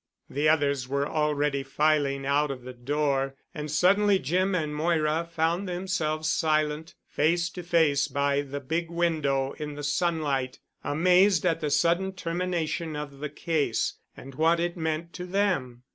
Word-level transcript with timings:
The 0.31 0.49
others 0.49 0.87
were 0.87 1.07
already 1.07 1.61
filing 1.61 2.25
out 2.25 2.49
of 2.49 2.63
the 2.63 2.73
door 2.73 3.35
and 3.53 3.69
suddenly 3.69 4.17
Jim 4.17 4.55
and 4.55 4.73
Moira 4.75 5.29
found 5.31 5.69
themselves 5.69 6.27
silent, 6.27 6.95
face 7.07 7.51
to 7.51 7.61
face 7.61 8.07
by 8.07 8.41
the 8.41 8.59
big 8.59 8.89
window 8.89 9.51
in 9.59 9.75
the 9.75 9.83
sunlight, 9.83 10.57
amazed 10.83 11.45
at 11.45 11.59
the 11.59 11.69
sudden 11.69 12.13
termination 12.13 12.95
of 12.95 13.19
the 13.19 13.29
case, 13.29 13.93
and 14.17 14.33
what 14.33 14.59
it 14.59 14.75
meant 14.75 15.13
to 15.13 15.25
them. 15.27 15.83